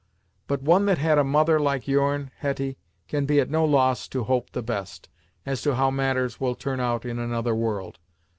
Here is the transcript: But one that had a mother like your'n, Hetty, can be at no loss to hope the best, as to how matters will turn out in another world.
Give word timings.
But 0.47 0.63
one 0.63 0.87
that 0.87 0.97
had 0.97 1.19
a 1.19 1.23
mother 1.23 1.59
like 1.59 1.87
your'n, 1.87 2.31
Hetty, 2.37 2.79
can 3.07 3.27
be 3.27 3.39
at 3.39 3.51
no 3.51 3.63
loss 3.63 4.07
to 4.07 4.23
hope 4.23 4.49
the 4.49 4.63
best, 4.63 5.09
as 5.45 5.61
to 5.61 5.75
how 5.75 5.91
matters 5.91 6.39
will 6.39 6.55
turn 6.55 6.79
out 6.79 7.05
in 7.05 7.19
another 7.19 7.53
world. 7.53 7.99